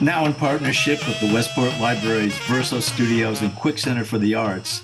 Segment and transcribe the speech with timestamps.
[0.00, 4.80] Now in partnership with the Westport Library's Verso Studios and Quick Center for the Arts,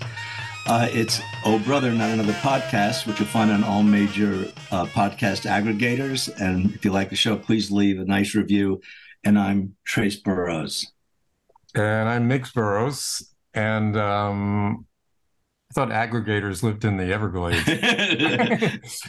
[0.67, 5.49] uh, it's Oh Brother, Not Another Podcast, which you'll find on all major uh, podcast
[5.49, 6.29] aggregators.
[6.41, 8.81] And if you like the show, please leave a nice review.
[9.23, 10.91] And I'm Trace Burrows.
[11.77, 13.33] And I'm Miggs Burrows.
[13.55, 14.85] And um,
[15.71, 17.63] I thought aggregators lived in the Everglades.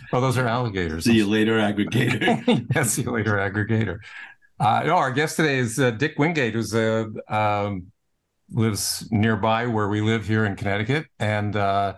[0.14, 1.06] oh, those are alligators.
[1.06, 2.68] See you later, aggregator.
[2.76, 3.98] yeah, see you later, aggregator.
[4.60, 7.92] Uh, no, our guest today is uh, Dick Wingate, who's a um,
[8.52, 11.96] lives nearby where we live here in Connecticut, and uh,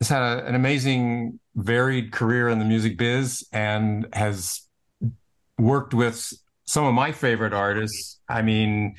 [0.00, 4.62] has had a, an amazing, varied career in the music biz, and has
[5.58, 6.32] worked with
[6.64, 8.20] some of my favorite artists.
[8.28, 8.96] I mean,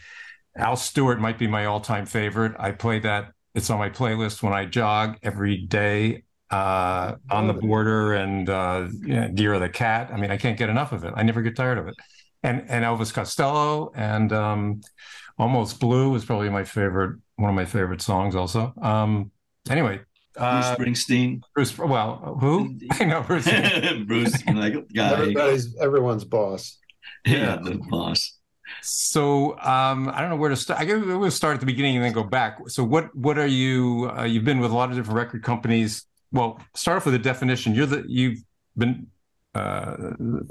[0.57, 2.53] Al Stewart might be my all-time favorite.
[2.59, 6.23] I play that; it's on my playlist when I jog every day.
[6.51, 10.09] Uh, on the border and uh, you know, Year of the Cat.
[10.11, 11.13] I mean, I can't get enough of it.
[11.15, 11.95] I never get tired of it.
[12.41, 14.81] And and Elvis Costello and um,
[15.37, 18.35] Almost Blue is probably my favorite, one of my favorite songs.
[18.35, 19.31] Also, um,
[19.69, 19.99] anyway,
[20.37, 21.41] uh, Bruce Springsteen.
[21.53, 22.77] Bruce, well, who?
[22.91, 23.45] I know Bruce.
[24.05, 25.13] Bruce, like guy.
[25.13, 26.77] Everybody's everyone's boss.
[27.25, 28.37] Yeah, yeah the boss.
[28.81, 30.79] So um, I don't know where to start.
[30.79, 32.59] I guess we'll start at the beginning and then go back.
[32.67, 34.11] So what what are you?
[34.17, 36.05] Uh, you've been with a lot of different record companies.
[36.31, 37.73] Well, start off with a definition.
[37.73, 38.39] You're the you've
[38.77, 39.07] been
[39.55, 39.95] uh,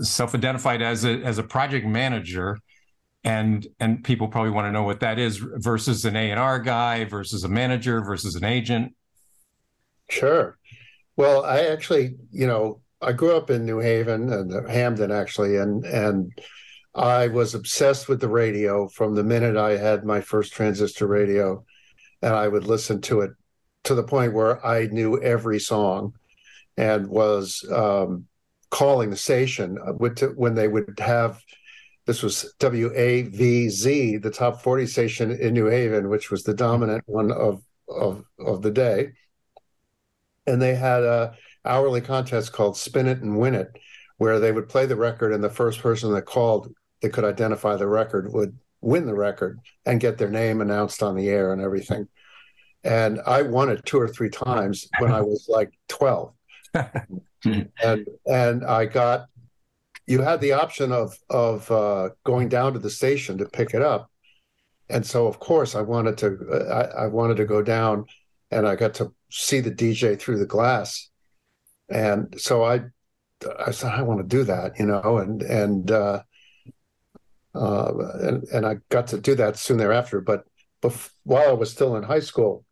[0.00, 2.58] self-identified as a as a project manager
[3.24, 7.44] and and people probably want to know what that is versus an A&R guy versus
[7.44, 8.94] a manager versus an agent.
[10.08, 10.56] Sure.
[11.16, 15.84] Well, I actually, you know, I grew up in New Haven and Hamden actually and
[15.84, 16.32] and
[16.94, 21.64] I was obsessed with the radio from the minute I had my first transistor radio
[22.22, 23.32] and I would listen to it
[23.84, 26.14] to the point where I knew every song
[26.76, 28.27] and was um,
[28.70, 31.40] calling the station uh, when they would have
[32.08, 37.30] this was WAVZ, the top 40 station in New Haven, which was the dominant one
[37.30, 39.12] of of of the day.
[40.46, 41.34] And they had a
[41.66, 43.78] hourly contest called Spin It and Win It,
[44.16, 46.72] where they would play the record, and the first person that called
[47.02, 51.14] that could identify the record would win the record and get their name announced on
[51.14, 52.08] the air and everything.
[52.84, 56.32] And I won it two or three times when I was like 12.
[57.44, 59.26] and and I got
[60.06, 63.82] you had the option of of uh, going down to the station to pick it
[63.82, 64.10] up,
[64.88, 68.06] and so of course I wanted to I, I, wanted to go down,
[68.50, 71.10] and I got to see the DJ through the glass,
[71.90, 72.84] and so I
[73.58, 76.22] I said I want to do that, you know, and and uh,
[77.54, 80.20] uh, and and I got to do that soon thereafter.
[80.20, 80.44] But
[80.82, 82.64] bef- while I was still in high school,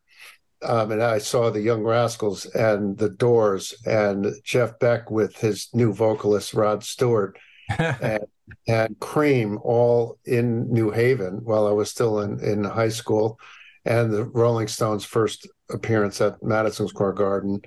[0.67, 5.69] um, and I saw the Young Rascals and the Doors and Jeff Beck with his
[5.73, 7.39] new vocalist Rod Stewart
[7.79, 8.25] and,
[8.67, 13.39] and Cream all in New Haven while I was still in, in high school,
[13.85, 17.61] and the Rolling Stones' first appearance at Madison Square Garden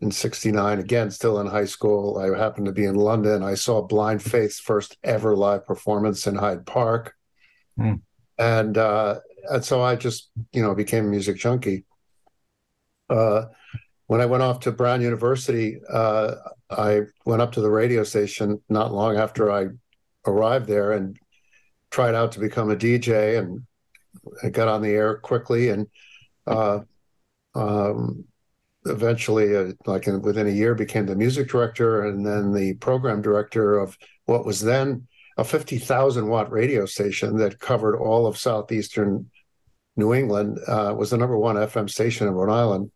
[0.00, 2.18] in 69 again still in high school.
[2.18, 3.42] I happened to be in london.
[3.42, 7.14] I saw blind faith's first ever live performance in hyde park.
[7.78, 8.00] Mm.
[8.38, 11.84] and uh, and so i just you know became a music junkie
[13.08, 16.34] when I went off to Brown University, uh,
[16.70, 19.68] I went up to the radio station not long after I
[20.26, 21.18] arrived there and
[21.90, 23.66] tried out to become a DJ, and
[24.42, 25.86] I got on the air quickly, and
[26.46, 26.80] uh,
[27.54, 28.24] um,
[28.86, 33.20] eventually, uh, like in, within a year, became the music director and then the program
[33.20, 39.30] director of what was then a 50,000 watt radio station that covered all of southeastern
[39.96, 40.58] New England.
[40.66, 42.90] Uh, was the number one FM station in Rhode Island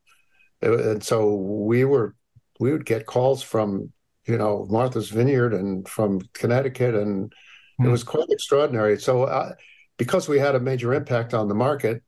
[0.63, 2.15] and so we were
[2.61, 3.93] we would get calls from
[4.27, 7.35] you know Martha's Vineyard and from Connecticut, and mm.
[7.81, 7.91] it hmm.
[7.91, 8.99] was quite extraordinary.
[8.99, 9.53] So uh,
[9.97, 12.03] because we had a major impact on the market,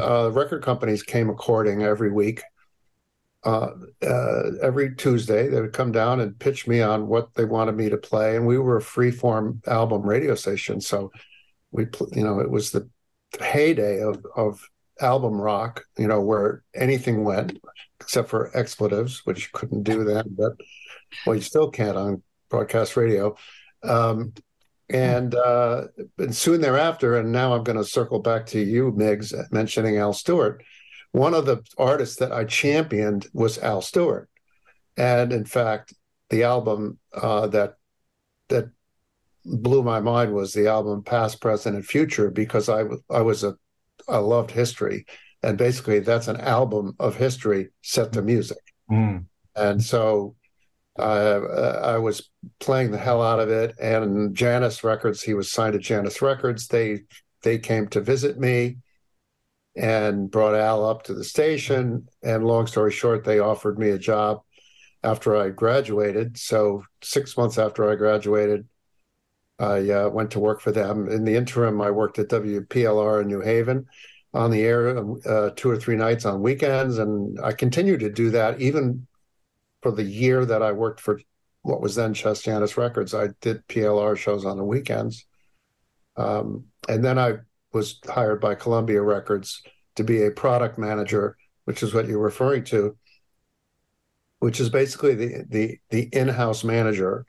[0.00, 2.42] uh, record companies came a courting every week.
[3.44, 3.70] Uh,
[4.06, 7.90] uh, every Tuesday, they would come down and pitch me on what they wanted me
[7.90, 10.80] to play, and we were a free-form album radio station.
[10.80, 11.10] So
[11.72, 12.88] we, you know, it was the
[13.40, 14.68] heyday of of
[15.00, 17.58] album rock, you know, where anything went
[18.00, 20.52] except for expletives, which you couldn't do then, but
[21.26, 23.36] well, you still can't on broadcast radio.
[23.82, 24.32] Um,
[24.88, 25.84] and uh,
[26.18, 30.12] and soon thereafter, and now I'm going to circle back to you, Miggs, mentioning Al
[30.12, 30.62] Stewart.
[31.12, 34.28] One of the artists that I championed was Al Stewart,
[34.96, 35.94] and in fact,
[36.28, 37.76] the album uh, that
[38.48, 38.70] that
[39.44, 43.56] blew my mind was the album Past, Present, and Future because I I was a
[44.08, 45.06] I loved history,
[45.42, 48.58] and basically that's an album of history set to music.
[48.90, 49.26] Mm.
[49.54, 50.36] And so
[50.98, 51.40] uh,
[51.82, 53.74] I was playing the hell out of it.
[53.80, 56.68] And Janus Records, he was signed to Janus Records.
[56.68, 57.00] They
[57.42, 58.78] they came to visit me
[59.74, 62.06] and brought Al up to the station.
[62.22, 64.42] And long story short, they offered me a job
[65.02, 66.38] after I graduated.
[66.38, 68.68] So six months after I graduated,
[69.58, 71.08] I uh, went to work for them.
[71.08, 73.86] In the interim, I worked at WPLR in New Haven
[74.34, 78.30] on the air uh, two or three nights on weekends, and I continued to do
[78.30, 79.06] that even
[79.82, 81.20] for the year that I worked for
[81.62, 83.14] what was then Chess Janus Records.
[83.14, 85.26] I did PLR shows on the weekends,
[86.16, 87.34] um, and then I
[87.72, 89.62] was hired by Columbia Records
[89.96, 92.96] to be a product manager, which is what you're referring to,
[94.38, 97.26] which is basically the the the in-house manager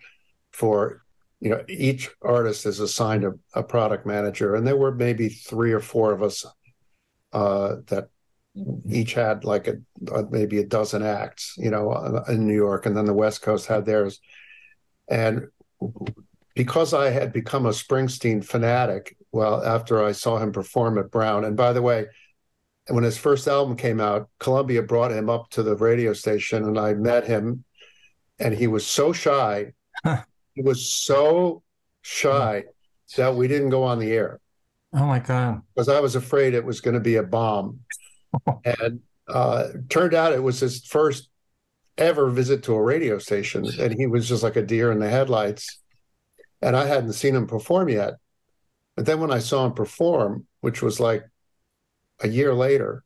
[0.51, 1.02] for
[1.43, 5.73] you know each artist is assigned a, a product manager, and there were maybe three
[5.73, 6.45] or four of us
[7.33, 8.07] uh, that
[8.89, 9.75] each had like a,
[10.13, 13.41] a, maybe a dozen acts, you know, uh, in New York, and then the West
[13.41, 14.21] Coast had theirs.
[15.09, 15.47] And
[16.55, 21.43] because I had become a Springsteen fanatic, well, after I saw him perform at Brown,
[21.43, 22.05] and by the way,
[22.87, 26.79] when his first album came out, Columbia brought him up to the radio station, and
[26.79, 27.65] I met him,
[28.39, 29.73] and he was so shy.
[30.05, 30.11] he
[30.61, 31.63] was so
[32.01, 32.65] shy
[33.17, 34.39] that we didn't go on the air.
[34.93, 35.61] Oh my god!
[35.73, 37.79] Because I was afraid it was going to be a bomb,
[38.65, 41.29] and uh, turned out it was his first
[41.97, 45.09] ever visit to a radio station, and he was just like a deer in the
[45.09, 45.79] headlights.
[46.61, 48.13] And I hadn't seen him perform yet,
[48.95, 51.25] but then when I saw him perform, which was like
[52.21, 53.03] a year later,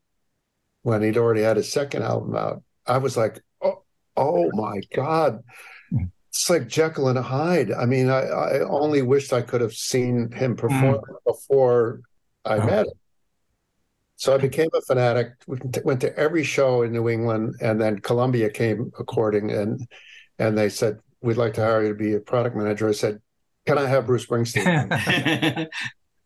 [0.84, 3.84] when he'd already had his second album out, I was like, "Oh,
[4.16, 5.44] oh my god!"
[6.38, 7.72] It's like Jekyll and Hyde.
[7.72, 11.16] I mean, I, I only wished I could have seen him perform mm.
[11.26, 12.02] before
[12.46, 12.66] I oh.
[12.66, 12.94] met him.
[14.18, 15.32] So I became a fanatic.
[15.48, 19.88] We went to every show in New England, and then Columbia came according, and
[20.38, 22.88] and they said we'd like to hire you to be a product manager.
[22.88, 23.20] I said,
[23.66, 25.68] "Can I have Bruce Springsteen?"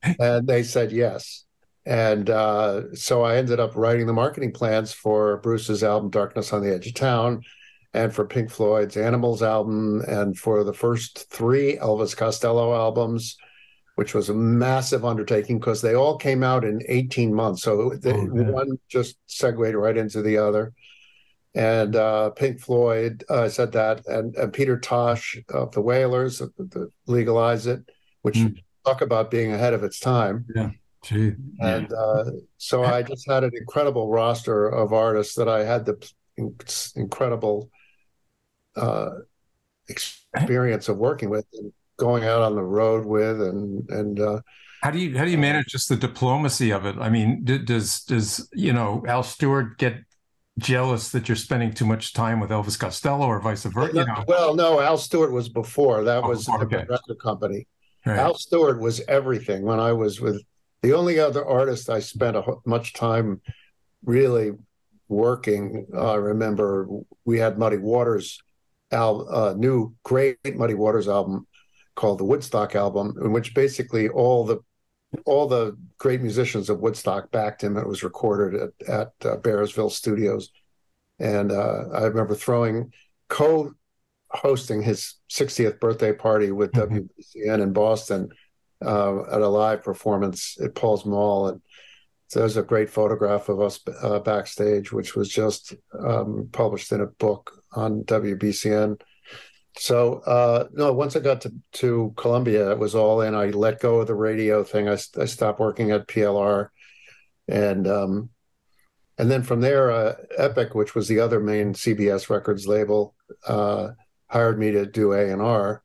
[0.19, 1.45] and they said yes.
[1.85, 6.63] And uh, so I ended up writing the marketing plans for Bruce's album "Darkness on
[6.63, 7.43] the Edge of Town."
[7.93, 13.37] And for Pink Floyd's Animals album, and for the first three Elvis Costello albums,
[13.95, 17.63] which was a massive undertaking because they all came out in 18 months.
[17.63, 20.73] So the, oh, one just segued right into the other.
[21.53, 26.51] And uh, Pink Floyd uh, said that, and, and Peter Tosh of the Wailers, the,
[26.57, 27.81] the Legalize It,
[28.21, 28.57] which mm.
[28.85, 30.45] talk about being ahead of its time.
[30.55, 30.69] Yeah.
[31.03, 31.33] Gee.
[31.59, 32.25] And uh,
[32.57, 36.11] so I just had an incredible roster of artists that I had the
[36.95, 37.69] incredible
[38.75, 39.09] uh,
[39.87, 44.39] experience of working with and going out on the road with and and uh,
[44.81, 48.01] how do you how do you manage just the diplomacy of it i mean does
[48.05, 49.97] does you know al stewart get
[50.57, 54.23] jealous that you're spending too much time with elvis costello or vice versa you know?
[54.27, 56.77] well no al stewart was before that oh, was okay.
[56.77, 57.67] the record company
[58.05, 58.17] right.
[58.17, 60.41] al stewart was everything when i was with
[60.81, 63.39] the only other artist i spent a, much time
[64.03, 64.51] really
[65.07, 66.87] working i remember
[67.25, 68.41] we had muddy waters
[68.91, 71.47] al- uh, new great Muddy Waters album
[71.95, 74.59] called the Woodstock album, in which basically all the
[75.25, 77.77] all the great musicians of Woodstock backed him.
[77.77, 80.51] It was recorded at at uh, Bearsville Studios,
[81.19, 82.91] and uh, I remember throwing
[83.29, 86.97] co-hosting his 60th birthday party with mm-hmm.
[86.97, 88.29] WBCN in Boston
[88.83, 91.61] uh, at a live performance at Paul's Mall, and
[92.27, 97.01] so there's a great photograph of us uh, backstage, which was just um, published in
[97.01, 98.99] a book on WBCN.
[99.77, 103.35] So uh, no, once I got to, to Columbia, it was all in.
[103.35, 104.89] I let go of the radio thing.
[104.89, 106.69] I, I stopped working at PLR,
[107.47, 108.29] and um,
[109.17, 113.15] and then from there, uh, Epic, which was the other main CBS Records label,
[113.47, 113.89] uh,
[114.27, 115.83] hired me to do A and R.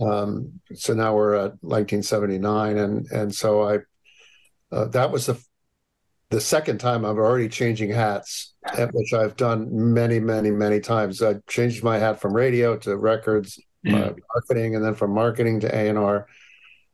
[0.00, 3.78] Um, so now we're at 1979, and and so I
[4.70, 5.42] uh, that was the
[6.30, 8.54] the second time I'm already changing hats,
[8.92, 11.22] which I've done many, many, many times.
[11.22, 13.94] I changed my hat from radio to records, mm.
[13.94, 16.26] uh, marketing, and then from marketing to A and R.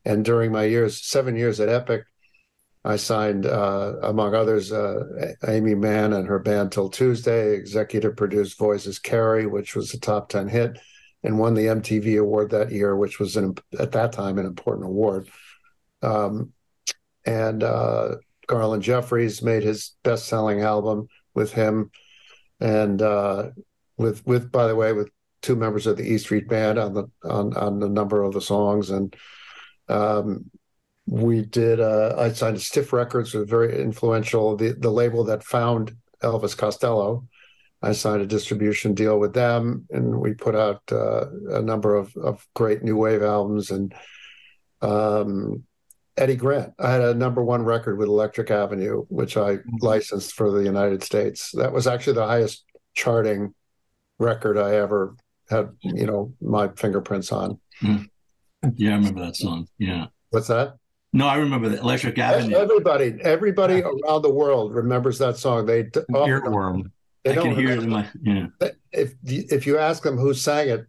[0.05, 2.05] And during my years, seven years at Epic,
[2.85, 8.59] I signed, uh, among others, uh, Aimee Mann and her band 'Til Tuesday, executive produced
[8.59, 10.79] Voices Carry, which was a top 10 hit,
[11.23, 14.87] and won the MTV award that year, which was an, at that time an important
[14.87, 15.29] award.
[16.03, 16.53] Um,
[17.25, 21.91] and uh, Garland Jeffreys made his best-selling album with him,
[22.61, 23.51] and uh,
[23.97, 25.11] with with by the way with
[25.43, 28.41] two members of the E Street Band on the on on a number of the
[28.41, 29.15] songs, and
[29.89, 30.51] um,
[31.07, 31.81] we did.
[31.81, 34.57] Uh, I signed a Stiff Records, was very influential.
[34.57, 37.27] The the label that found Elvis Costello.
[37.83, 42.17] I signed a distribution deal with them, and we put out uh, a number of,
[42.17, 43.71] of great new wave albums.
[43.71, 43.95] And
[44.81, 45.65] um,
[46.17, 49.77] Eddie Grant, I had a number one record with Electric Avenue, which I mm-hmm.
[49.81, 51.51] licensed for the United States.
[51.53, 53.55] That was actually the highest charting
[54.19, 55.17] record I ever
[55.51, 57.59] had, you know, my fingerprints on.
[57.83, 58.09] Mm.
[58.77, 59.67] Yeah, I remember that song.
[59.79, 60.07] Yeah.
[60.31, 60.77] What's that?
[61.13, 62.57] No, I remember the Electric Avenue.
[62.57, 65.67] Everybody, everybody around the world remembers that song.
[65.67, 66.91] They earworm.
[67.23, 68.47] They I can hear it in my yeah.
[68.93, 70.87] If if you ask them who sang it,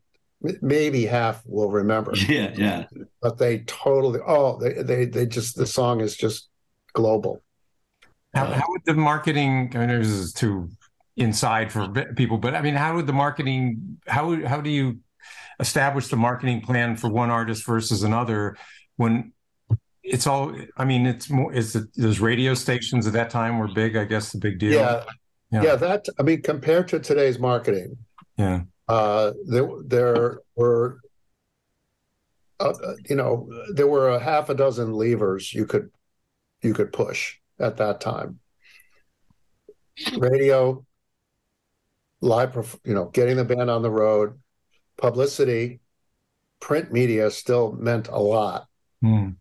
[0.62, 2.14] maybe half will remember.
[2.28, 2.86] Yeah, yeah.
[3.22, 6.50] But they totally oh they they they just the song is just
[6.94, 7.42] global.
[8.34, 9.72] How, how would the marketing?
[9.76, 10.70] I mean, this is too
[11.16, 13.98] inside for people, but I mean, how would the marketing?
[14.08, 15.00] How how do you
[15.60, 18.58] establish the marketing plan for one artist versus another
[18.98, 19.32] when
[20.04, 23.70] it's all i mean it's more is it those radio stations at that time were
[23.74, 25.04] big i guess the big deal yeah
[25.52, 27.98] yeah, yeah that i mean compared to today's marketing
[28.38, 31.00] yeah uh there there were
[32.60, 32.74] uh,
[33.10, 35.92] you know there were a half a dozen levers you could
[36.62, 38.40] you could push at that time
[40.18, 40.86] radio
[42.22, 44.40] live you know getting the band on the road
[44.98, 45.80] publicity
[46.60, 48.68] print media still meant a lot
[49.04, 49.36] mm.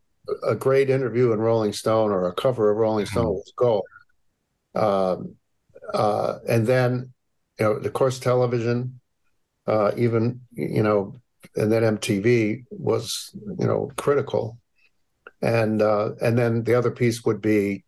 [0.46, 3.34] a great interview in rolling stone or a cover of rolling stone mm.
[3.34, 3.84] was gold
[4.74, 5.36] um,
[5.92, 7.12] uh, and then
[7.58, 9.00] you know of course television
[9.66, 11.14] uh, even you know
[11.56, 14.58] and then mtv was you know critical
[15.42, 17.84] and uh, and then the other piece would be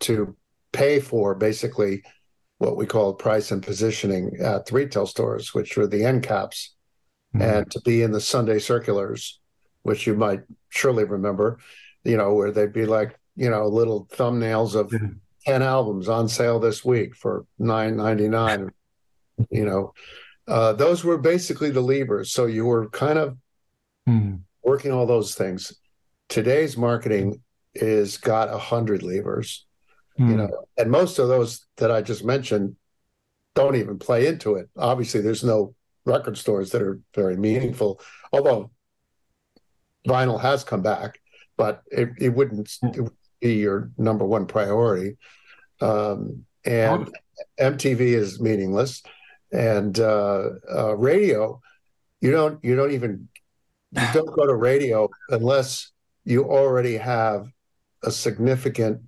[0.00, 0.36] to
[0.72, 2.02] pay for basically
[2.58, 6.74] what we call price and positioning at the retail stores, which were the end caps,
[7.34, 7.42] mm-hmm.
[7.42, 9.40] and to be in the Sunday circulars,
[9.82, 11.58] which you might surely remember,
[12.04, 15.12] you know, where they'd be like, you know, little thumbnails of mm-hmm.
[15.46, 18.70] 10 albums on sale this week for 9.99
[19.50, 19.94] you know
[20.48, 23.36] uh, those were basically the levers so you were kind of
[24.08, 24.40] mm.
[24.62, 25.74] working all those things
[26.28, 27.40] today's marketing
[27.74, 29.66] is got a hundred levers
[30.18, 30.28] mm.
[30.28, 32.76] you know and most of those that i just mentioned
[33.54, 38.00] don't even play into it obviously there's no record stores that are very meaningful
[38.32, 38.70] although
[40.06, 41.20] vinyl has come back
[41.56, 42.88] but it, it wouldn't hmm.
[42.88, 45.16] it would be your number one priority
[45.80, 47.10] um, and
[47.58, 49.02] mtv is meaningless
[49.52, 51.60] and uh, uh, radio
[52.20, 53.28] you don't you don't even
[53.92, 55.90] you don't go to radio unless
[56.24, 57.48] you already have
[58.04, 59.00] a significant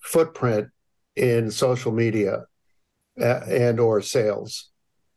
[0.00, 0.68] footprint
[1.16, 2.44] in social media
[3.16, 4.70] and or sales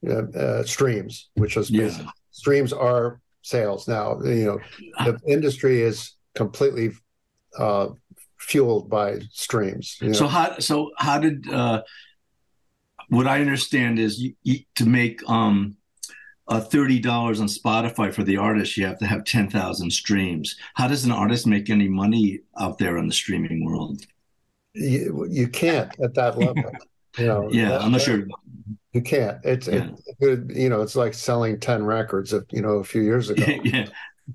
[0.08, 1.92] uh, uh, streams, which is yeah.
[2.32, 4.20] streams are sales now.
[4.24, 4.60] You know,
[5.06, 6.92] the industry is completely
[7.58, 7.90] uh,
[8.38, 9.98] fueled by streams.
[10.02, 10.14] You know?
[10.14, 11.82] So how so how did uh,
[13.10, 15.76] what I understand is you, you, to make um,
[16.48, 20.56] uh, thirty dollars on Spotify for the artist, you have to have ten thousand streams.
[20.76, 24.02] How does an artist make any money out there in the streaming world?
[24.74, 26.64] you, you can't at that level.
[27.18, 28.24] you know, yeah, I'm not sure.
[28.94, 29.38] You can't.
[29.44, 29.90] It's yeah.
[30.20, 33.46] it, you know, it's like selling ten records of you know a few years ago.
[33.64, 33.88] yeah.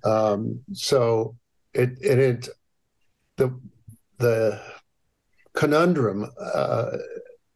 [0.05, 1.37] Um, so
[1.73, 2.49] it it, it
[3.37, 3.59] the
[4.19, 4.61] the
[5.55, 6.91] conundrum uh,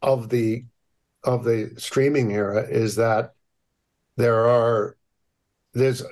[0.02, 0.64] of the
[1.28, 3.35] of the streaming era is that
[4.16, 4.97] there are
[5.75, 6.02] there's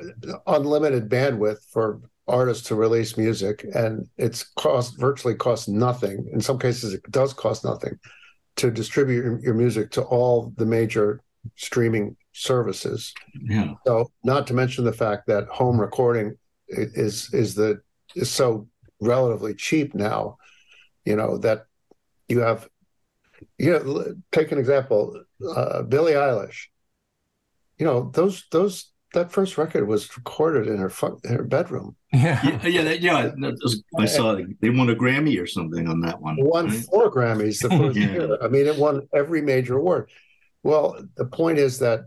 [0.47, 6.29] unlimited bandwidth for artists to release music and it's cost virtually costs nothing.
[6.33, 7.99] In some cases it does cost nothing
[8.57, 11.21] to distribute your, music to all the major
[11.57, 13.15] streaming services.
[13.41, 13.75] Yeah.
[13.87, 16.37] So not to mention the fact that home recording
[16.69, 17.81] is is the
[18.15, 18.69] is so
[19.01, 20.37] relatively cheap now
[21.05, 21.67] you know that
[22.29, 22.69] you have
[23.59, 25.21] you know take an example
[25.55, 26.67] uh, billie eilish
[27.79, 30.93] you know those those that first record was recorded in her
[31.25, 31.97] in her bedroom.
[32.13, 32.83] Yeah, yeah, yeah.
[32.83, 33.31] That, yeah
[33.63, 36.37] was, I saw they won a Grammy or something on that one.
[36.39, 36.85] Won right?
[36.85, 38.11] four Grammys the first yeah.
[38.11, 38.39] year.
[38.43, 40.11] I mean, it won every major award.
[40.63, 42.01] Well, the point is that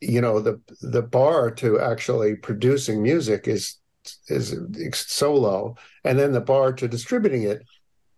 [0.00, 3.76] you know the the bar to actually producing music is
[4.28, 4.56] is
[4.94, 7.62] so low, and then the bar to distributing it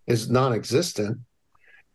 [0.07, 1.19] is non-existent.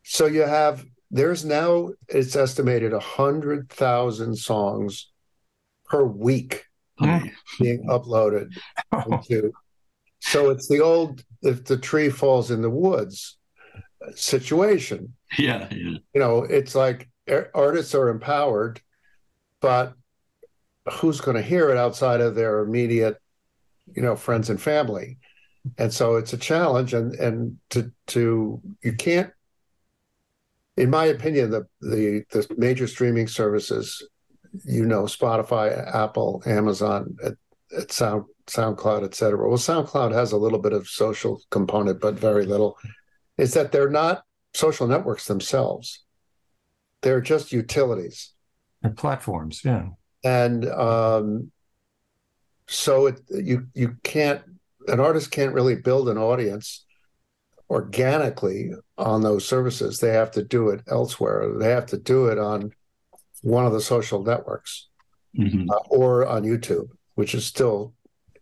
[0.10, 5.12] So you have there's now it's estimated a hundred thousand songs
[5.86, 6.66] per week
[7.00, 7.30] mm.
[7.60, 8.54] being uploaded
[9.06, 9.52] into.
[10.20, 13.38] So it's the old if the tree falls in the woods
[14.16, 15.14] situation.
[15.38, 15.98] Yeah, yeah.
[16.14, 17.10] You know, it's like
[17.54, 18.80] artists are empowered,
[19.60, 19.94] but
[20.90, 23.18] who's going to hear it outside of their immediate,
[23.94, 25.18] you know, friends and family?
[25.78, 29.32] And so it's a challenge, and and to to you can't
[30.78, 34.08] in my opinion, the the the major streaming services,
[34.64, 37.34] you know, Spotify, Apple, Amazon, at,
[37.78, 39.48] at Sound SoundCloud, et cetera.
[39.48, 42.78] Well, SoundCloud has a little bit of social component, but very little.
[43.38, 46.06] Is that they're not social networks themselves;
[47.02, 48.34] they're just utilities.
[48.82, 49.90] They're platforms, yeah.
[50.24, 51.52] And um,
[52.68, 54.42] so it, you you can't
[54.88, 56.86] an artist can't really build an audience
[57.70, 60.00] organically on those services.
[60.00, 61.54] They have to do it elsewhere.
[61.58, 62.72] They have to do it on
[63.42, 64.88] one of the social networks
[65.38, 65.70] mm-hmm.
[65.70, 67.94] uh, or on YouTube, which is still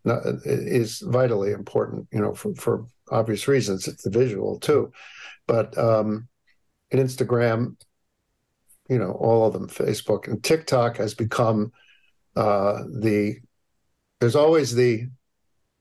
[0.04, 2.08] not, is vitally important.
[2.12, 3.88] You know, for, for obvious reasons.
[3.88, 4.92] It's the visual too,
[5.48, 6.28] but um,
[6.92, 7.76] in Instagram,
[8.90, 11.72] you know, all of them, Facebook and TikTok has become
[12.36, 13.38] uh, the.
[14.20, 15.08] There's always the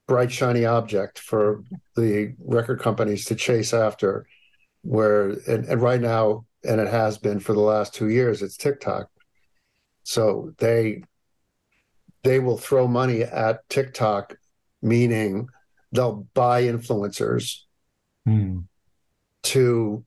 [0.07, 1.63] bright shiny object for
[1.97, 4.27] the record companies to chase after
[4.83, 8.57] where and, and, right now and it has been for the last two years it's
[8.57, 9.09] tiktok
[10.03, 11.03] so they
[12.23, 14.37] they will throw money at tiktok
[14.83, 15.49] meaning
[15.93, 17.61] they'll buy influencers
[18.29, 18.63] mm.
[19.43, 20.05] to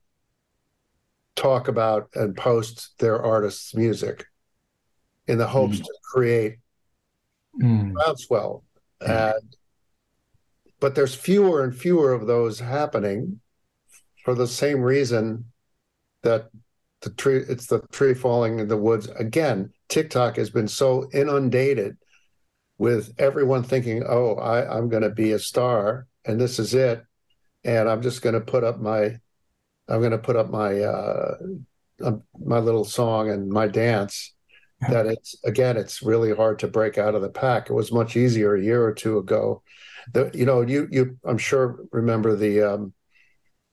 [1.36, 4.26] talk about and post their artists music
[5.28, 5.84] in the hopes mm.
[5.84, 6.58] to create
[7.60, 7.94] mm.
[7.94, 8.64] groundswell
[9.02, 9.56] and
[10.80, 13.40] but there's fewer and fewer of those happening
[14.24, 15.46] for the same reason
[16.24, 16.50] that
[17.02, 19.08] the tree it's the tree falling in the woods.
[19.08, 21.98] Again tiktok has been so inundated
[22.78, 27.04] with everyone thinking oh I, i'm going to be a star and this is it.
[27.64, 29.18] And i'm just going to put up my
[29.88, 31.36] i'm going to put up my uh,
[32.04, 34.36] um, my little song and my dance
[34.90, 37.70] that it's again it's really hard to break out of the pack.
[37.70, 39.64] It was much easier a year or two ago
[40.14, 42.94] the you know you you I'm sure remember the um,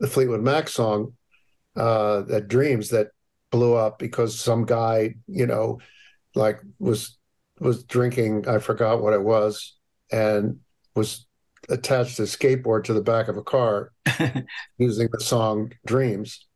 [0.00, 1.14] the Fleetwood Mac song
[1.76, 3.08] uh, that Dreams that
[3.50, 5.78] blew up because some guy you know
[6.34, 7.16] like was
[7.60, 9.76] was drinking I forgot what it was
[10.10, 10.58] and
[10.94, 11.26] was
[11.68, 13.92] attached a skateboard to the back of a car
[14.78, 16.46] using the song Dreams.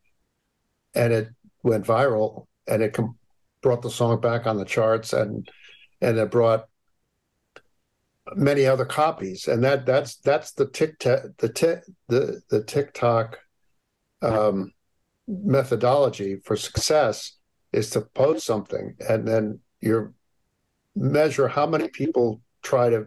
[0.94, 1.28] And it
[1.62, 3.16] went viral and it com-
[3.62, 5.48] brought the song back on the charts and
[6.00, 6.66] and it brought
[8.34, 13.38] many other copies, and that that's that's the TikTok the tick the the TikTok
[14.22, 14.72] um,
[15.26, 17.36] methodology for success
[17.72, 20.14] is to post something and then you
[20.96, 23.06] measure how many people try to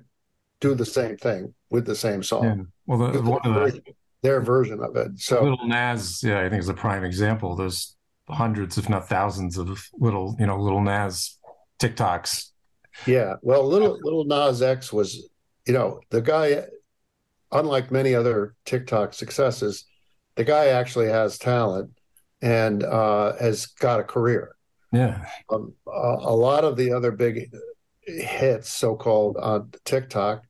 [0.59, 2.43] do the same thing with the same song.
[2.43, 2.55] Yeah.
[2.85, 3.81] Well, the, one of the,
[4.21, 5.19] their version of it.
[5.19, 7.55] So Lil Nas, yeah, I think is a prime example.
[7.55, 7.95] There's
[8.29, 11.39] hundreds, if not thousands, of little, you know, little Nas
[11.79, 12.50] TikToks
[13.05, 15.29] yeah, well, little Lil Nas X was,
[15.65, 16.65] you know, the guy.
[17.53, 19.83] Unlike many other TikTok successes,
[20.35, 21.91] the guy actually has talent
[22.41, 24.55] and uh, has got a career.
[24.93, 27.51] Yeah, um, a, a lot of the other big
[28.03, 30.45] hits, so-called on TikTok,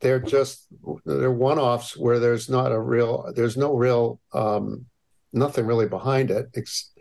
[0.00, 0.68] they're just
[1.04, 4.86] they're one-offs where there's not a real, there's no real, um,
[5.32, 6.46] nothing really behind it.
[6.54, 6.92] It's,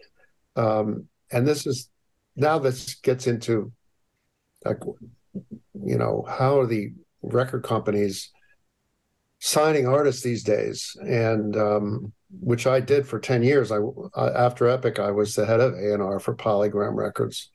[0.56, 1.89] um, and this is
[2.36, 3.71] now this gets into
[4.65, 4.80] like
[5.84, 8.32] you know how are the record companies
[9.39, 10.95] signing artists these days?
[11.02, 13.71] And um, which i did for 10 years.
[13.71, 13.80] I
[14.15, 17.50] after epic i was the head of a&r for polygram records.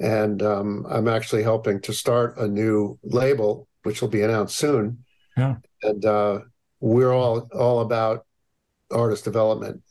[0.00, 5.04] And um, i'm actually helping to start a new label which will be announced soon.
[5.36, 5.56] Yeah.
[5.82, 6.40] and uh,
[6.80, 8.26] we're all all about
[8.90, 9.82] artist development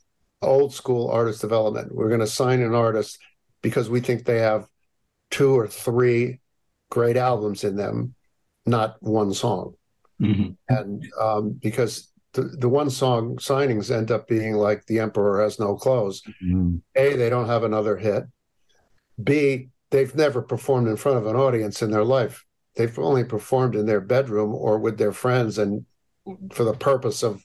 [0.43, 1.93] old school artist development.
[1.93, 3.17] We're going to sign an artist
[3.61, 4.67] because we think they have
[5.33, 6.39] two or three
[6.91, 8.13] great albums in them,
[8.67, 9.73] not one song.
[10.21, 10.51] Mm-hmm.
[10.69, 15.59] And um, because the, the one song signings end up being like The Emperor Has
[15.59, 16.21] No Clothes.
[16.43, 16.75] Mm-hmm.
[16.95, 18.25] A, they don't have another hit.
[19.23, 22.45] B, they've never performed in front of an audience in their life.
[22.75, 25.83] They've only performed in their bedroom or with their friends and
[26.51, 27.43] for the purpose of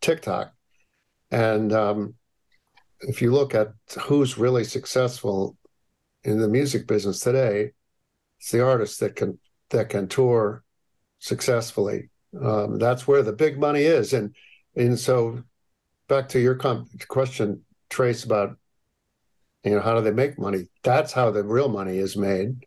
[0.00, 0.54] TikTok.
[1.30, 2.14] And um,
[3.00, 3.74] if you look at
[4.06, 5.58] who's really successful
[6.24, 7.72] in the music business today,
[8.38, 9.38] it's the artists that can
[9.70, 10.62] that can tour
[11.18, 12.10] successfully.
[12.40, 14.34] Um, that's where the big money is, and
[14.76, 15.42] and so
[16.08, 18.56] back to your com- question, Trace, about
[19.64, 20.68] you know how do they make money?
[20.82, 22.66] That's how the real money is made.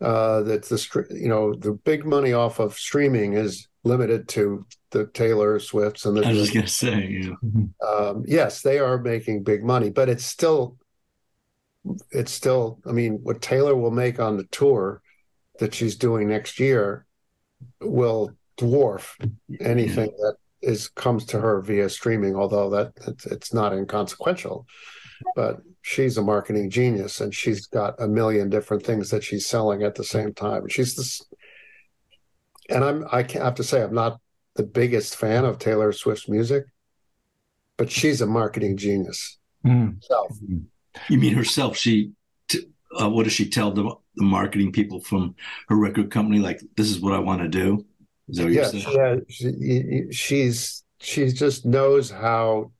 [0.00, 5.06] Uh, that the you know the big money off of streaming is limited to the
[5.06, 6.24] Taylor Swifts and the.
[6.24, 7.34] I was just gonna say, yeah.
[7.86, 10.76] Um, yes, they are making big money, but it's still,
[12.10, 12.80] it's still.
[12.86, 15.02] I mean, what Taylor will make on the tour
[15.58, 17.06] that she's doing next year
[17.80, 19.14] will dwarf
[19.60, 24.64] anything that is comes to her via streaming although that it's, it's not inconsequential
[25.34, 29.82] but she's a marketing genius and she's got a million different things that she's selling
[29.82, 30.68] at the same time.
[30.68, 31.22] She's this,
[32.68, 34.18] and I'm I have to say I'm not
[34.56, 36.64] the biggest fan of Taylor Swift's music,
[37.76, 39.38] but she's a marketing genius.
[39.64, 40.02] Mm.
[40.02, 40.28] So,
[41.08, 41.76] you mean herself?
[41.76, 42.12] She,
[42.48, 42.68] t-
[43.00, 43.82] uh, what does she tell the,
[44.16, 45.34] the marketing people from
[45.68, 46.38] her record company?
[46.38, 47.84] Like, this is what I want to do.
[48.28, 49.16] Is that what yeah, yeah.
[49.28, 52.72] She, she's she just knows how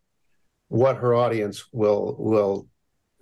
[0.69, 2.67] what her audience will will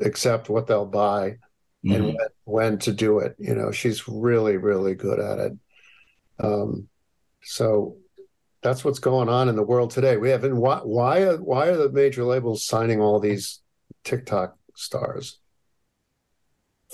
[0.00, 1.38] accept, what they'll buy,
[1.84, 1.92] mm-hmm.
[1.92, 3.34] and when, when, to do it.
[3.38, 5.52] You know, she's really really good at it.
[6.38, 6.88] Um,
[7.42, 7.96] so
[8.62, 10.16] that's what's going on in the world today.
[10.16, 13.60] We have, and why why are, why are the major labels signing all these
[14.04, 15.38] TikTok stars?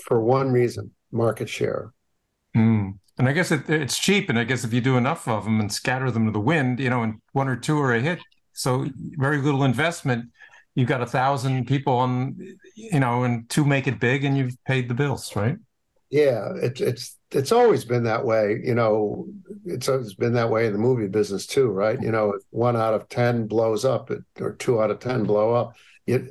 [0.03, 1.93] For one reason, market share.
[2.55, 2.99] Mm.
[3.17, 5.59] And I guess it, it's cheap, and I guess if you do enough of them
[5.59, 8.19] and scatter them to the wind, you know, and one or two are a hit,
[8.53, 10.29] so very little investment.
[10.75, 12.37] You've got a thousand people on,
[12.75, 15.57] you know, and two make it big, and you've paid the bills, right?
[16.09, 18.61] Yeah, it's it's it's always been that way.
[18.63, 19.27] You know,
[19.65, 22.01] it's always been that way in the movie business too, right?
[22.01, 25.53] You know, if one out of ten blows up, or two out of ten blow
[25.53, 26.29] up, you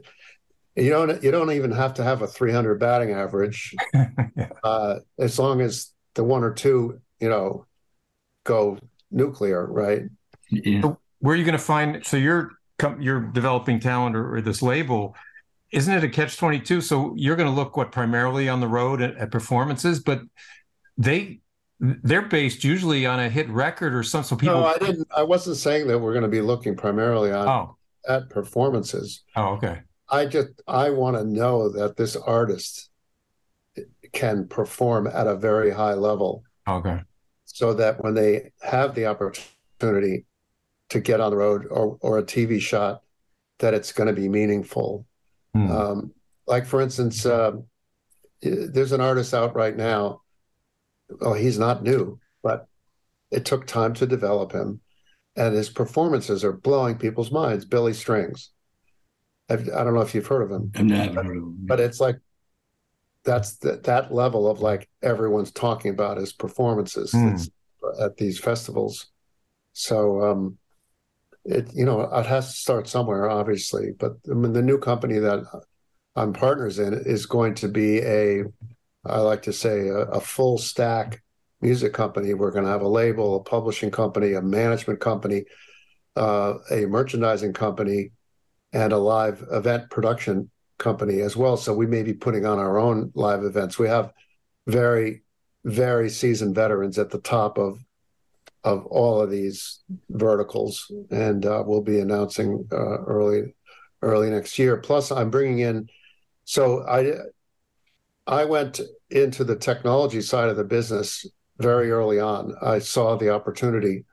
[0.78, 4.10] you don't you don't even have to have a 300 batting average, yeah.
[4.64, 7.66] uh, as long as the one or two, you know,
[8.44, 8.78] go
[9.10, 10.02] nuclear, right?
[10.50, 10.82] Yeah.
[10.82, 12.04] So where are you going to find?
[12.04, 12.52] So you're
[13.00, 15.16] you're developing talent or, or this label
[15.70, 19.02] isn't it a catch 22 so you're going to look what primarily on the road
[19.02, 20.22] at, at, performances but
[20.96, 21.40] they
[21.80, 25.22] they're based usually on a hit record or something so people no i didn't i
[25.22, 27.76] wasn't saying that we're going to be looking primarily on oh.
[28.08, 29.80] at performances oh okay
[30.11, 32.90] i just i want to know that this artist
[34.12, 37.01] can perform at a very high level okay
[37.44, 40.25] so that when they have the opportunity
[40.88, 43.03] to get on the road or, or a tv shot
[43.59, 45.07] that it's going to be meaningful
[45.59, 45.71] Mm.
[45.71, 46.12] Um,
[46.47, 47.53] like for instance, uh,
[48.40, 50.23] there's an artist out right now.
[51.21, 52.66] Oh, he's not new, but
[53.31, 54.81] it took time to develop him,
[55.37, 57.64] and his performances are blowing people's minds.
[57.64, 58.51] Billy Strings.
[59.48, 60.70] I've, I do not know if you've heard of him.
[60.74, 61.56] I've never heard of him.
[61.61, 62.16] But it's like
[63.24, 67.48] that's the, that level of like everyone's talking about his performances mm.
[68.00, 69.06] at these festivals.
[69.72, 70.58] So um,
[71.48, 75.18] it you know it has to start somewhere obviously but I mean, the new company
[75.18, 75.44] that
[76.14, 78.44] i'm partners in is going to be a
[79.06, 81.22] i like to say a, a full stack
[81.61, 85.44] music company we're going to have a label a publishing company a management company
[86.16, 88.11] uh, a merchandising company
[88.72, 92.78] and a live event production company as well so we may be putting on our
[92.78, 94.12] own live events we have
[94.66, 95.22] very
[95.64, 97.78] very seasoned veterans at the top of
[98.64, 103.54] of all of these verticals, and uh, we'll be announcing uh, early
[104.02, 104.76] early next year.
[104.76, 105.88] Plus, I'm bringing in.
[106.44, 107.12] So I
[108.26, 111.26] I went into the technology side of the business
[111.59, 112.54] very early on.
[112.61, 114.04] I saw the opportunity,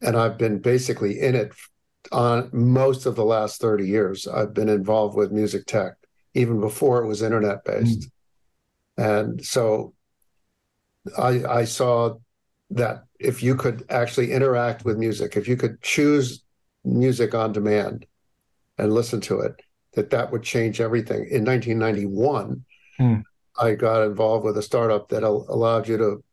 [0.00, 1.52] and I've been basically in it
[2.14, 4.28] on most of the last 30 years.
[4.28, 5.94] I've been involved with music tech
[6.32, 8.08] even before it was internet based,
[8.98, 9.22] mm.
[9.22, 9.94] and so
[11.18, 12.14] I I saw
[12.70, 16.42] that if you could actually interact with music, if you could choose
[16.84, 18.06] music on demand
[18.78, 19.60] and listen to it,
[19.94, 21.28] that that would change everything.
[21.30, 22.64] In 1991,
[23.00, 23.22] mm.
[23.58, 26.24] I got involved with a startup that allowed you to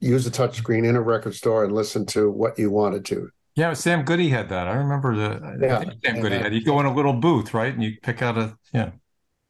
[0.00, 3.30] use a touchscreen in a record store and listen to what you wanted to.
[3.54, 4.66] Yeah, Sam Goody had that.
[4.66, 5.84] I remember the yeah.
[6.04, 6.54] Sam Goody had.
[6.54, 8.92] You go in a little booth, right, and you pick out a yeah.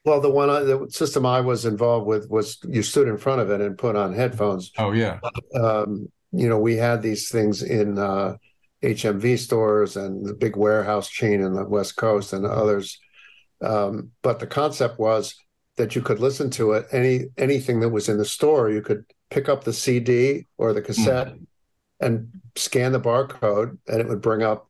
[0.05, 3.49] Well, the one the system I was involved with was you stood in front of
[3.49, 4.71] it and put on headphones.
[4.77, 5.19] Oh yeah.
[5.55, 8.35] Um, you know, we had these things in uh,
[8.83, 12.99] HMV stores and the big warehouse chain in the West Coast and others.
[13.61, 15.35] Um, but the concept was
[15.77, 18.69] that you could listen to it any anything that was in the store.
[18.69, 21.45] You could pick up the CD or the cassette mm.
[21.99, 24.69] And scan the barcode, and it would bring up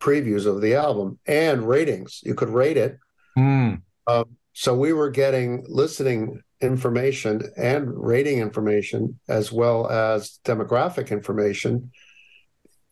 [0.00, 2.20] previews of the album and ratings.
[2.24, 2.98] You could rate it.
[3.38, 3.82] Mm.
[4.06, 11.90] Um, so we were getting listening information and rating information as well as demographic information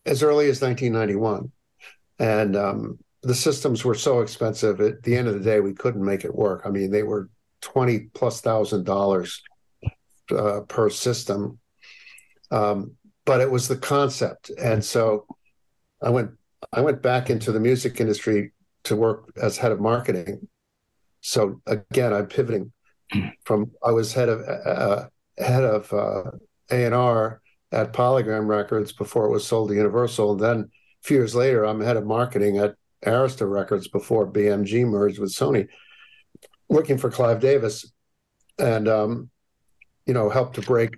[0.07, 1.53] as early as 1991.
[2.19, 4.81] And um, the systems were so expensive.
[4.81, 6.63] At the end of the day, we couldn't make it work.
[6.65, 7.29] I mean, they were
[7.63, 9.43] 20 plus thousand dollars
[10.31, 11.59] uh, per system.
[12.51, 14.51] Um, but it was the concept.
[14.59, 15.27] And so
[16.03, 16.33] I went
[16.73, 18.53] I went back into the music industry
[18.85, 20.49] to work as head of marketing
[21.21, 22.73] so again, I'm pivoting
[23.45, 26.31] from I was head of uh, head of uh,
[26.71, 27.41] A and R
[27.73, 30.33] at Polygram Records before it was sold to Universal.
[30.33, 34.87] And then a few years later, I'm head of marketing at Arista Records before BMG
[34.87, 35.69] merged with Sony,
[36.69, 37.91] working for Clive Davis,
[38.59, 39.31] and um,
[40.07, 40.97] you know helped to break,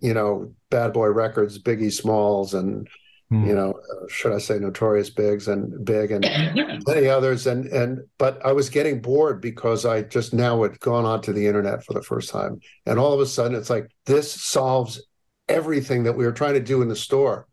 [0.00, 2.88] you know, Bad Boy Records, Biggie Smalls, and
[3.32, 3.46] mm.
[3.46, 6.22] you know, should I say Notorious Bigs and Big and
[6.86, 11.04] many others, and and but I was getting bored because I just now had gone
[11.04, 14.32] onto the internet for the first time, and all of a sudden it's like this
[14.32, 15.02] solves
[15.48, 17.46] everything that we were trying to do in the store.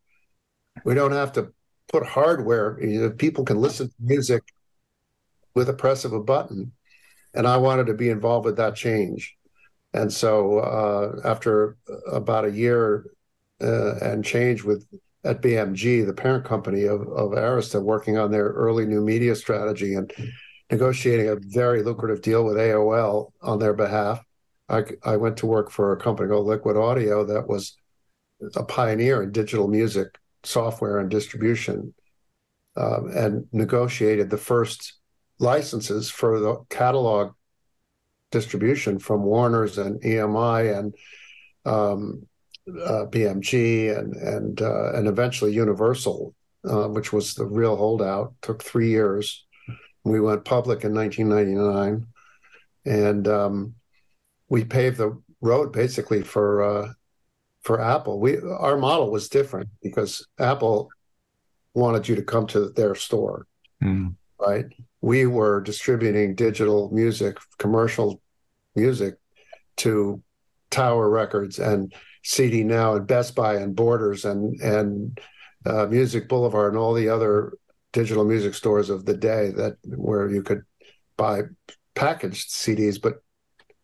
[0.85, 1.51] We don't have to
[1.91, 2.77] put hardware.
[2.81, 4.43] You know, people can listen to music
[5.55, 6.71] with a press of a button,
[7.33, 9.36] and I wanted to be involved with that change.
[9.93, 11.77] And so, uh, after
[12.11, 13.05] about a year
[13.61, 14.85] uh, and change with
[15.23, 19.95] at BMG, the parent company of, of Arista, working on their early new media strategy
[19.95, 20.11] and
[20.71, 24.23] negotiating a very lucrative deal with AOL on their behalf.
[24.69, 27.75] I, I went to work for a company called Liquid Audio that was
[28.55, 31.93] a pioneer in digital music software and distribution
[32.75, 34.93] um, and negotiated the first
[35.39, 37.33] licenses for the catalog
[38.31, 40.95] distribution from Warner's and EMI and
[41.65, 42.27] um,
[42.67, 46.33] uh, BMG and and uh, and eventually Universal,
[46.69, 48.33] uh, which was the real holdout.
[48.41, 49.45] Took three years.
[50.03, 52.07] We went public in 1999,
[52.85, 53.75] and um,
[54.49, 56.93] we paved the road basically for uh,
[57.61, 58.19] for Apple.
[58.19, 60.89] We our model was different because Apple
[61.73, 63.45] wanted you to come to their store,
[63.83, 64.15] mm.
[64.39, 64.65] right?
[65.01, 68.21] We were distributing digital music, commercial
[68.75, 69.15] music
[69.77, 70.21] to
[70.69, 75.19] Tower Records and CD Now and Best Buy and Borders and and
[75.65, 77.53] uh, Music Boulevard and all the other
[77.93, 80.61] digital music stores of the day that where you could
[81.15, 81.41] buy
[81.95, 83.15] packaged CDs, but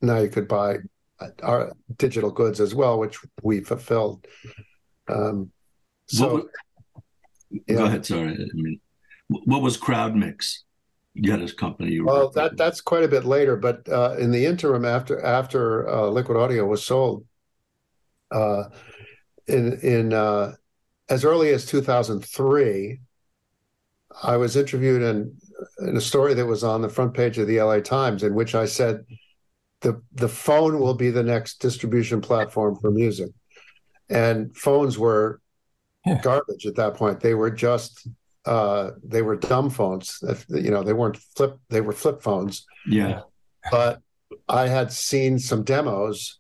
[0.02, 0.78] now you could buy
[1.42, 4.26] our digital goods as well, which we fulfilled.
[5.08, 5.52] Um,
[6.08, 6.46] so, what,
[7.68, 7.76] yeah.
[7.76, 8.06] go ahead.
[8.06, 8.80] Sorry, I mean,
[9.28, 10.63] what was Crowd Mix?
[11.16, 12.00] You had a company.
[12.02, 16.08] well, that that's quite a bit later, but uh, in the interim, after after uh,
[16.08, 17.26] Liquid Audio was sold,
[18.32, 18.64] uh,
[19.48, 20.54] in in uh,
[21.10, 23.00] as early as 2003,
[24.24, 25.38] I was interviewed in
[25.80, 28.56] in a story that was on the front page of the LA Times, in which
[28.56, 29.06] I said
[29.84, 33.30] the the phone will be the next distribution platform for music
[34.10, 35.40] and phones were
[36.06, 36.20] yeah.
[36.22, 38.08] garbage at that point they were just
[38.46, 40.24] uh, they were dumb phones.
[40.50, 42.66] You know they weren't flip they were flip phones.
[42.88, 43.22] Yeah.
[43.72, 44.00] But
[44.50, 46.40] i had seen some demos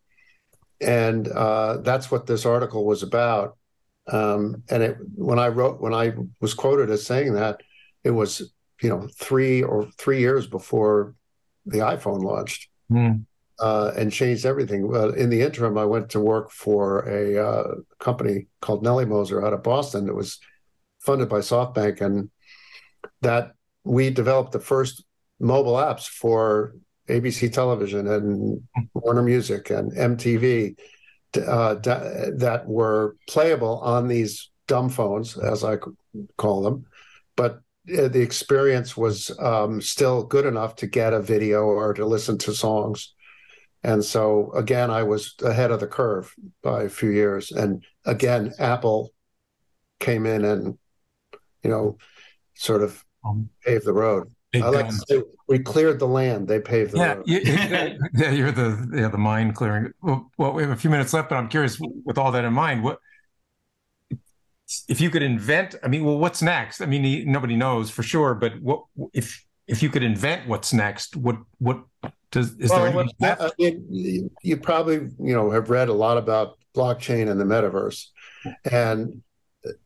[0.81, 3.55] and uh, that's what this article was about.
[4.11, 6.11] Um, and it when i wrote when i
[6.41, 7.61] was quoted as saying that
[8.03, 11.15] it was you know three or three years before
[11.65, 13.23] the iphone launched mm
[13.59, 14.87] uh, and changed everything.
[14.87, 19.53] Well, in the interim, I went to work for a uh, company called Nellymoser out
[19.53, 20.39] of Boston that was
[21.03, 22.29] funded by SoftBank, and
[23.21, 25.03] that we developed the first
[25.39, 26.75] mobile apps for
[27.09, 28.61] ABC Television and
[28.93, 30.77] Warner Music and MTV
[31.35, 35.77] uh, that were playable on these dumb phones, as I
[36.37, 36.85] call them,
[37.35, 37.61] but
[37.97, 42.37] uh, the experience was um, still good enough to get a video or to listen
[42.39, 43.13] to songs.
[43.83, 47.51] And so again, I was ahead of the curve by a few years.
[47.51, 49.11] And again, Apple
[49.99, 50.77] came in and,
[51.63, 51.97] you know,
[52.55, 54.31] sort of um, paved the road.
[54.55, 57.23] I like to say we cleared the land; they paved the yeah, road.
[57.25, 57.39] You,
[58.13, 59.91] yeah, you're the yeah the mind clearing.
[60.01, 61.79] Well, well, we have a few minutes left, but I'm curious.
[61.79, 62.99] With all that in mind, what
[64.87, 65.75] if you could invent?
[65.83, 66.81] I mean, well, what's next?
[66.81, 71.15] I mean, nobody knows for sure, but what if if you could invent what's next?
[71.15, 71.83] What what
[72.31, 76.17] does is well, there what, I mean, you probably you know have read a lot
[76.17, 78.07] about blockchain and the metaverse,
[78.71, 79.23] and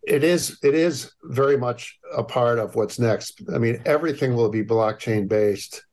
[0.04, 3.42] it is it is very much a part of what's next.
[3.54, 5.84] I mean, everything will be blockchain based.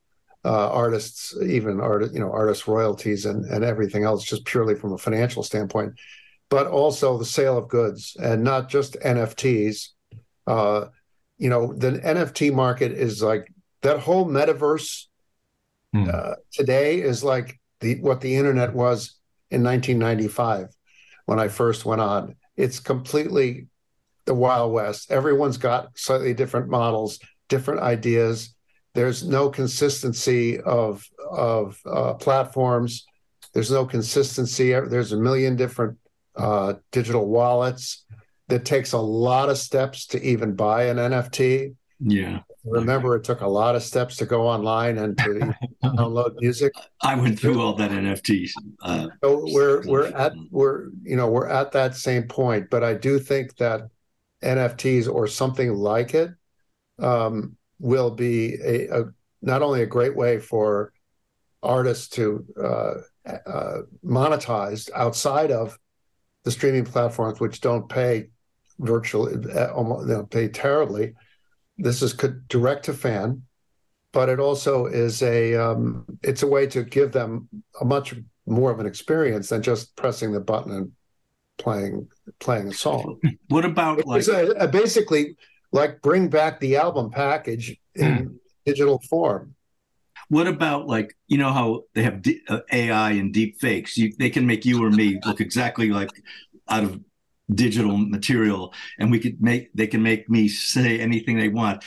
[0.46, 4.92] Uh, artists, even art, you know, artist royalties and and everything else, just purely from
[4.92, 5.94] a financial standpoint,
[6.50, 9.88] but also the sale of goods and not just NFTs.
[10.46, 10.86] Uh,
[11.38, 15.06] you know, the NFT market is like that whole metaverse
[15.94, 16.10] Hmm.
[16.12, 19.14] Uh, today is like the what the internet was
[19.52, 20.74] in 1995
[21.26, 22.34] when I first went on.
[22.56, 23.68] It's completely
[24.26, 25.10] the Wild West.
[25.10, 28.54] Everyone's got slightly different models, different ideas.
[28.94, 33.06] There's no consistency of of uh, platforms.
[33.52, 34.72] There's no consistency.
[34.72, 35.98] There's a million different
[36.36, 38.04] uh, digital wallets.
[38.48, 41.74] That takes a lot of steps to even buy an NFT.
[42.00, 42.40] Yeah.
[42.64, 46.72] Remember, it took a lot of steps to go online and to download music.
[47.02, 48.50] I went through all that NFTs.
[48.82, 52.94] Uh, so we're we're at we're you know we're at that same point, but I
[52.94, 53.88] do think that
[54.44, 56.30] NFTs or something like it
[56.98, 59.04] um, will be a, a,
[59.42, 60.92] not only a great way for
[61.62, 62.94] artists to uh,
[63.46, 65.78] uh, monetize outside of
[66.44, 68.28] the streaming platforms, which don't pay
[68.78, 71.14] virtually, uh, almost, they don't pay terribly.
[71.78, 72.12] This is
[72.48, 73.42] direct to fan,
[74.12, 77.48] but it also is a um, it's a way to give them
[77.80, 78.14] a much
[78.46, 80.92] more of an experience than just pressing the button and
[81.58, 82.08] playing
[82.40, 83.20] playing a song.
[83.48, 85.36] What about like a, a basically
[85.72, 88.34] like bring back the album package in hmm.
[88.64, 89.54] digital form?
[90.28, 93.96] What about like you know how they have D- uh, AI and deep fakes?
[93.96, 96.10] You, they can make you or me look exactly like
[96.68, 97.00] out of
[97.52, 101.84] digital material, and we could make they can make me say anything they want.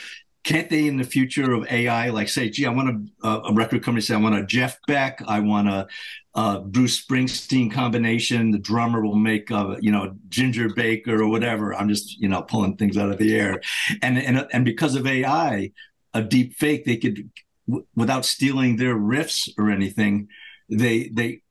[0.48, 3.82] Can't they in the future of AI, like say, gee, I want a, a record
[3.82, 5.86] company say I want a Jeff Beck, I want a,
[6.34, 8.50] a Bruce Springsteen combination.
[8.50, 11.74] The drummer will make a you know Ginger Baker or whatever.
[11.74, 13.60] I'm just you know pulling things out of the air,
[14.00, 15.70] and and and because of AI,
[16.14, 17.30] a deep fake, they could
[17.68, 20.28] w- without stealing their riffs or anything,
[20.70, 21.42] they they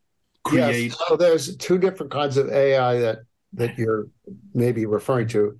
[0.43, 0.85] create.
[0.85, 0.97] Yes.
[1.07, 3.19] So there's two different kinds of AI that
[3.53, 4.07] that you're
[4.55, 5.55] maybe referring to.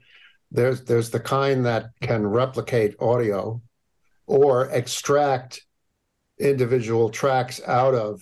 [0.52, 3.62] There's there's the kind that can replicate audio
[4.26, 5.66] or extract
[6.40, 8.22] individual tracks out of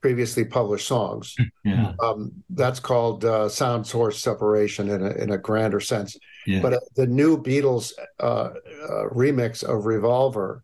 [0.00, 1.34] previously published songs.
[1.64, 1.94] Yeah.
[2.00, 6.16] Um, that's called uh, sound source separation in a, in a grander sense.
[6.46, 6.60] Yeah.
[6.62, 10.62] But uh, the new Beatles uh, uh, remix of Revolver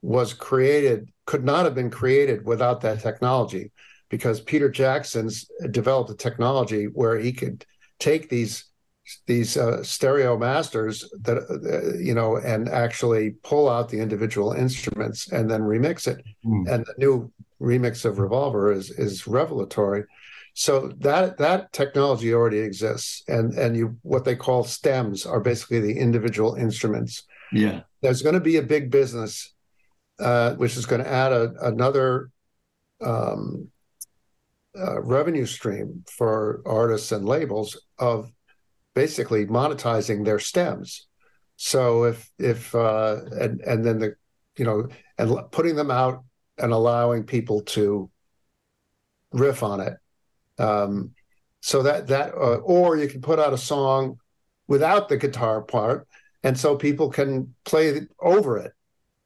[0.00, 3.72] was created, could not have been created without that technology
[4.10, 7.66] because Peter Jackson's developed a technology where he could
[7.98, 8.64] take these
[9.26, 15.30] these uh, stereo masters that uh, you know and actually pull out the individual instruments
[15.32, 16.24] and then remix it.
[16.44, 16.68] Mm.
[16.72, 20.04] and the new remix of revolver is is revelatory.
[20.54, 23.22] So that that technology already exists.
[23.28, 27.24] And and you what they call stems are basically the individual instruments.
[27.52, 27.82] Yeah.
[28.02, 29.54] There's going to be a big business
[30.18, 32.30] uh, which is going to add a, another
[33.00, 33.68] um,
[34.76, 38.30] uh, revenue stream for artists and labels of
[38.98, 41.06] basically monetizing their stems.
[41.54, 44.16] So if if uh, and and then the
[44.56, 46.24] you know and putting them out
[46.58, 48.10] and allowing people to
[49.30, 49.94] riff on it.
[50.58, 51.12] Um,
[51.60, 54.18] so that that uh, or you can put out a song
[54.66, 56.08] without the guitar part,
[56.42, 58.72] and so people can play over it.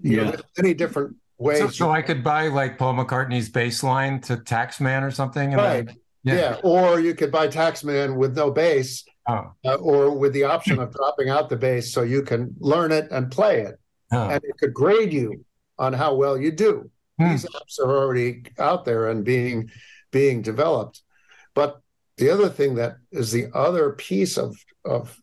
[0.01, 1.61] You yeah, know, any different ways.
[1.61, 5.55] So, so, I could buy like Paul McCartney's bass line to Taxman or something.
[5.55, 5.87] right.
[5.87, 6.35] Then, yeah.
[6.35, 6.61] yeah.
[6.63, 9.53] Or you could buy Taxman with no bass, oh.
[9.65, 13.11] uh, or with the option of dropping out the bass so you can learn it
[13.11, 13.79] and play it,
[14.13, 14.29] oh.
[14.29, 15.45] and it could grade you
[15.79, 16.91] on how well you do.
[17.19, 17.31] Hmm.
[17.31, 19.71] These apps are already out there and being
[20.11, 21.03] being developed.
[21.55, 21.81] But
[22.17, 25.19] the other thing that is the other piece of of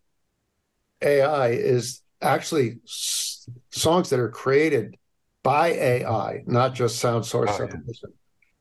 [1.02, 4.98] AI is actually s- songs that are created
[5.44, 8.10] by AI, not just sound source oh, Yeah.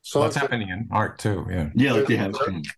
[0.08, 1.46] So well, that's happening in art too.
[1.50, 1.68] Yeah.
[1.74, 2.32] Yeah, like there,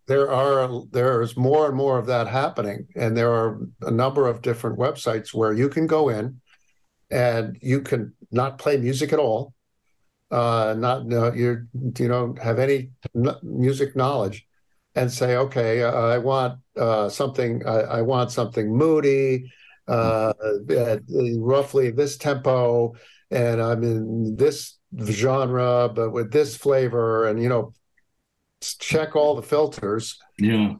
[0.05, 4.41] there are there's more and more of that happening, and there are a number of
[4.41, 6.41] different websites where you can go in,
[7.09, 9.53] and you can not play music at all,
[10.29, 12.89] uh, not uh, you you don't have any
[13.41, 14.45] music knowledge,
[14.95, 19.49] and say, okay, uh, I want uh, something, I, I, want something moody,
[19.87, 20.33] uh,
[20.69, 22.93] at roughly this tempo,
[23.29, 27.73] and I'm in this genre, but with this flavor, and you know,
[28.79, 30.19] check all the filters.
[30.37, 30.75] Yeah.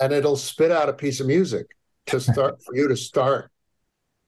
[0.00, 1.66] And it'll spit out a piece of music
[2.06, 3.50] to start for you to start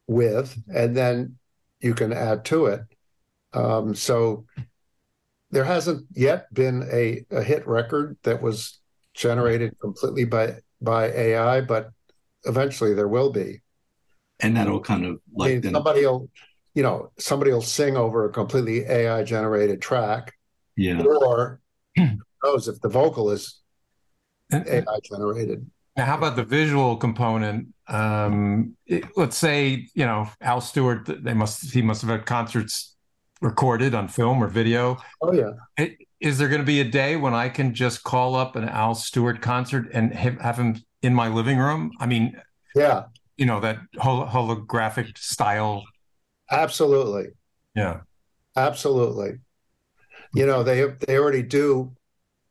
[0.07, 1.37] with, and then
[1.81, 2.81] you can add to it.
[3.53, 4.45] Um, so
[5.51, 8.79] there hasn't yet been a, a hit record that was
[9.15, 11.91] generated completely by by AI, but
[12.45, 13.63] eventually there will be.
[14.41, 16.29] And that'll kind of like I mean, somebody will
[16.77, 20.35] you know, somebody will sing over a completely AI generated track.
[20.77, 21.03] Yeah.
[21.03, 21.61] Or
[21.97, 23.63] who knows if the vocal is
[24.53, 25.69] AI generated.
[25.97, 27.69] Now, how about the visual component?
[27.89, 32.95] Um, it, let's say, you know, Al Stewart, they must, he must have had concerts
[33.41, 34.99] recorded on film or video.
[35.23, 35.53] Oh, yeah.
[35.79, 38.69] It, is there going to be a day when I can just call up an
[38.69, 41.93] Al Stewart concert and have, have him in my living room?
[42.01, 42.39] I mean,
[42.75, 43.05] yeah,
[43.39, 45.85] you know, that hol- holographic style
[46.51, 47.29] Absolutely.
[47.75, 48.01] Yeah.
[48.57, 49.39] Absolutely.
[50.35, 51.93] You know, they they already do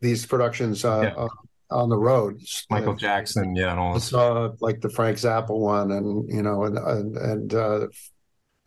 [0.01, 1.23] these productions uh, yeah.
[1.23, 1.27] uh,
[1.71, 2.39] on the road.
[2.69, 6.63] Michael uh, Jackson, yeah, and all saw like the Frank Zappa one, and you know,
[6.63, 7.87] and and, and uh,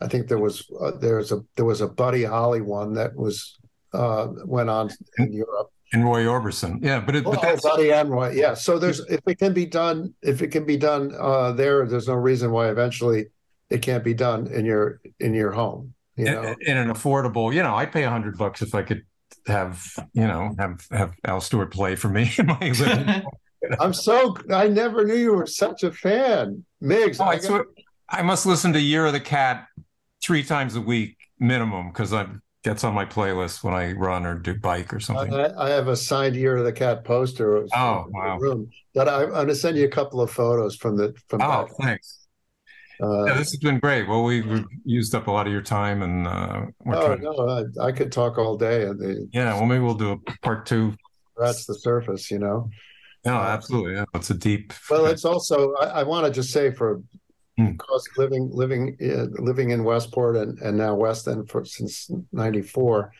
[0.01, 3.15] I think there was uh, there was a there was a Buddy Holly one that
[3.15, 3.57] was
[3.93, 5.71] uh, went on in Europe.
[5.91, 8.53] And Roy Orbison, yeah, but it, but that's Buddy and Roy, yeah.
[8.53, 12.07] So there's if it can be done, if it can be done uh, there, there's
[12.07, 13.25] no reason why eventually
[13.69, 15.93] it can't be done in your in your home.
[16.15, 18.83] You know, in, in an affordable, you know, I'd pay a hundred bucks if I
[18.83, 19.03] could
[19.47, 19.81] have,
[20.13, 23.23] you know, have have Al Stewart play for me in my living.
[23.79, 27.19] I'm so I never knew you were such a fan, Miggs.
[27.19, 27.65] Oh, I swear,
[28.09, 29.67] I must listen to Year of the Cat
[30.21, 32.27] three times a week minimum because I
[32.63, 35.33] gets on my playlist when I run or do bike or something.
[35.33, 37.65] I, I have a signed Year of the Cat poster.
[37.73, 38.37] Oh, wow.
[38.37, 41.41] Room that I, I'm going to send you a couple of photos from the from.
[41.41, 42.18] oh, thanks.
[43.01, 44.07] Uh, Yeah, this has been great.
[44.07, 47.87] Well, we, we've used up a lot of your time, and uh, oh no, I,
[47.87, 48.89] I could talk all day,
[49.31, 50.93] Yeah, well, maybe we'll do a part two.
[51.37, 52.69] that's the surface, you know.
[53.25, 53.95] No, absolutely.
[53.95, 54.73] Yeah, it's a deep.
[54.89, 57.01] Well, it's also I, I want to just say for
[57.57, 57.71] Hmm.
[57.71, 63.11] because living living uh, living in Westport and, and now West End for since '94,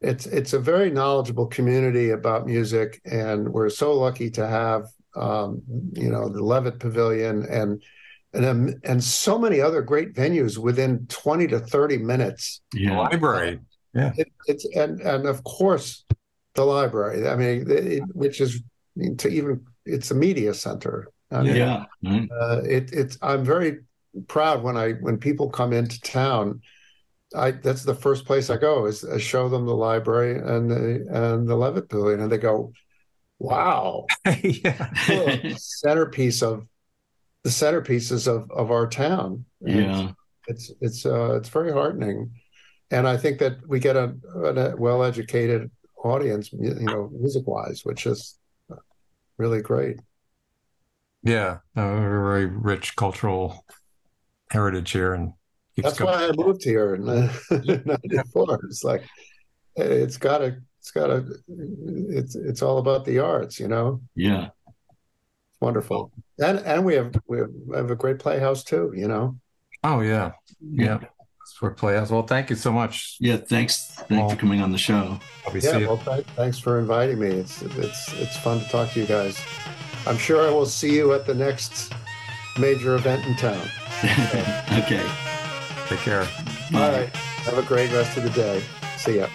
[0.00, 4.84] it's it's a very knowledgeable community about music, and we're so lucky to have
[5.16, 5.62] um,
[5.94, 7.82] you know the Levitt Pavilion and
[8.36, 12.60] and um, and so many other great venues within 20 to 30 minutes.
[12.74, 12.96] Yeah.
[12.98, 13.60] library.
[14.16, 16.04] It, it's and and of course
[16.54, 17.28] the library.
[17.28, 18.62] I mean, it, which is
[19.18, 21.08] to even it's a media center.
[21.30, 21.84] I mean, Yeah.
[22.04, 22.28] Mm.
[22.30, 23.80] uh, it, it's I'm very
[24.28, 26.60] proud when I when people come into town.
[27.34, 31.06] I that's the first place I go is I show them the library and the
[31.10, 32.72] and the Levitt Pavilion, and they go,
[33.38, 34.90] "Wow, yeah.
[35.08, 36.66] the centerpiece of
[37.46, 40.12] the centerpieces of of our town." Yeah.
[40.48, 42.18] it's it's uh, it's very heartening,
[42.90, 45.70] and I think that we get a, a well educated
[46.04, 48.38] audience, you know, music wise, which is
[49.38, 50.00] really great.
[51.22, 53.64] Yeah, a very rich cultural
[54.50, 55.32] heritage here, and
[55.76, 56.12] That's going.
[56.12, 58.60] why I moved here in '94.
[58.68, 59.04] It's like
[59.76, 61.24] it's got to, it's got to,
[62.18, 64.00] it's it's all about the arts, you know.
[64.14, 64.50] Yeah.
[65.56, 66.46] It's wonderful, oh.
[66.46, 69.38] and and we have we have, we have a great playhouse too, you know.
[69.82, 70.98] Oh yeah, yeah.
[70.98, 72.10] That's for Playhouse.
[72.10, 73.16] Well, thank you so much.
[73.20, 73.36] Yeah.
[73.36, 73.94] Thanks.
[74.08, 75.18] Thanks for coming on the show.
[75.44, 77.28] Probably Yeah, well, th- thanks for inviting me.
[77.28, 79.40] It's it's it's fun to talk to you guys.
[80.06, 81.92] I'm sure I will see you at the next
[82.58, 83.62] major event in town.
[84.72, 85.08] okay.
[85.86, 86.26] Take care.
[86.74, 87.08] All right.
[87.46, 88.62] Have a great rest of the day.
[88.96, 89.28] See ya.